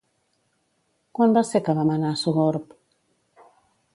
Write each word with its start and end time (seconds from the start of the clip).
Quan 1.19 1.35
va 1.39 1.43
ser 1.51 1.61
que 1.67 1.77
vam 1.81 1.93
anar 1.97 2.13
a 2.15 2.19
Sogorb? 2.23 2.75